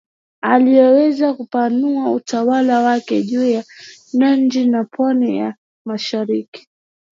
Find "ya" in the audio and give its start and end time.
3.49-3.63, 5.37-5.55